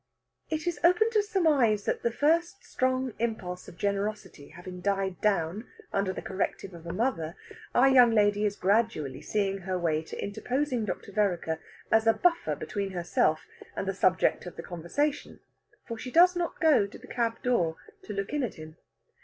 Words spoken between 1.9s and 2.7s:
the first